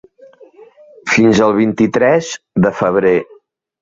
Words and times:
Fins 1.15 1.41
el 1.47 1.53
vint-i-tres 1.59 2.31
de 2.67 2.73
febrer. 2.81 3.17